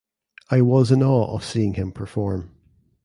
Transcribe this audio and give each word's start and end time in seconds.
I 0.49 0.61
was 0.61 0.91
in 0.91 1.03
awe 1.03 1.35
of 1.35 1.43
seeing 1.45 1.75
him 1.75 1.91
perform. 1.91 2.49